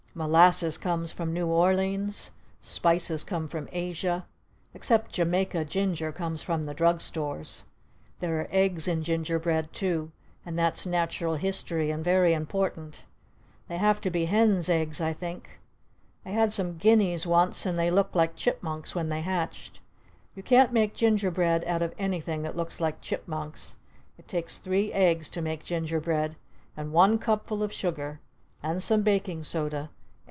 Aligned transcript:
Molasses 0.13 0.77
comes 0.77 1.09
from 1.13 1.31
New 1.31 1.47
Orleans! 1.47 2.31
Spices 2.59 3.23
come 3.23 3.47
from 3.47 3.69
Asia! 3.71 4.25
Except 4.73 5.13
Jamaica 5.13 5.63
Ginger 5.63 6.11
comes 6.11 6.43
from 6.43 6.65
Drug 6.65 6.99
Stores! 6.99 7.63
There 8.19 8.37
are 8.41 8.47
eggs 8.51 8.89
in 8.89 9.03
ginger 9.03 9.39
bread 9.39 9.71
too! 9.71 10.11
And 10.45 10.59
that's 10.59 10.85
Natural 10.85 11.35
History 11.37 11.91
and 11.91 12.03
very 12.03 12.33
important! 12.33 13.03
They 13.69 13.77
have 13.77 14.01
to 14.01 14.09
be 14.09 14.25
hen's 14.25 14.69
eggs 14.69 14.99
I 14.99 15.13
think! 15.13 15.61
I 16.25 16.31
had 16.31 16.51
some 16.51 16.75
guineas 16.75 17.25
once 17.25 17.65
and 17.65 17.79
they 17.79 17.89
looked 17.89 18.13
like 18.13 18.35
chipmunks 18.35 18.93
when 18.93 19.07
they 19.07 19.21
hatched. 19.21 19.79
You 20.35 20.43
can't 20.43 20.73
make 20.73 20.93
ginger 20.93 21.31
bread 21.31 21.63
out 21.63 21.81
of 21.81 21.95
anything 21.97 22.41
that 22.41 22.57
looks 22.57 22.81
like 22.81 22.99
chipmunks! 22.99 23.77
It 24.17 24.27
takes 24.27 24.57
three 24.57 24.91
eggs 24.91 25.29
to 25.29 25.41
make 25.41 25.63
ginger 25.63 26.01
bread! 26.01 26.35
And 26.75 26.91
one 26.91 27.17
cupful 27.17 27.63
of 27.63 27.71
sugar! 27.71 28.19
And 28.61 28.83
some 28.83 29.03
baking 29.03 29.45
soda! 29.45 29.89